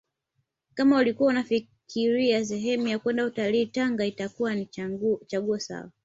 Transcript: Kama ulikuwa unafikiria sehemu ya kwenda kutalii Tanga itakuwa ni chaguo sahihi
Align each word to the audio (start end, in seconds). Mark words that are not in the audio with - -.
Kama 0.73 0.97
ulikuwa 0.99 1.29
unafikiria 1.29 2.45
sehemu 2.45 2.87
ya 2.87 2.99
kwenda 2.99 3.23
kutalii 3.25 3.65
Tanga 3.65 4.05
itakuwa 4.05 4.55
ni 4.55 4.65
chaguo 5.27 5.59
sahihi 5.59 5.89